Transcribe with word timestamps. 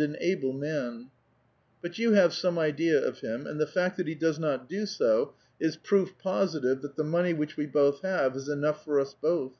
an 0.00 0.16
able 0.20 0.52
man; 0.52 1.08
but 1.80 1.98
you 1.98 2.14
have 2.14 2.34
some 2.34 2.58
idea 2.58 3.00
of 3.00 3.20
him, 3.20 3.46
and 3.46 3.60
the 3.60 3.64
fact 3.68 3.96
that 3.96 4.08
he 4.08 4.14
does 4.16 4.40
not 4.40 4.68
do 4.68 4.86
so, 4.86 5.32
is 5.60 5.76
proof 5.76 6.18
positive 6.18 6.82
that 6.82 6.96
the 6.96 7.04
money 7.04 7.32
which 7.32 7.56
we 7.56 7.64
both 7.64 8.00
have 8.02 8.34
is 8.34 8.48
enough 8.48 8.84
for 8.84 9.00
ns 9.00 9.14
both. 9.14 9.54